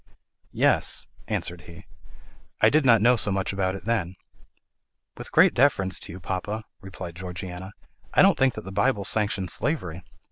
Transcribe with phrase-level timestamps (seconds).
[0.51, 1.85] "Yes," answered he,
[2.59, 4.15] "I did not know so much about it then."
[5.15, 7.73] "With great deference to you, papa," replied Georgiana,
[8.11, 10.03] "I don't think that the Bible sanctions slavery.